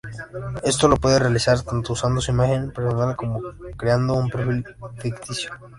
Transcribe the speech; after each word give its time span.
Esto 0.63 0.87
lo 0.87 0.97
puede 0.97 1.19
realizar 1.19 1.61
tanto 1.61 1.93
usando 1.93 2.21
su 2.21 2.31
imagen 2.31 2.71
personal 2.71 3.15
como 3.15 3.39
creando 3.77 4.15
un 4.15 4.29
perfil 4.31 4.65
ficticio. 4.97 5.51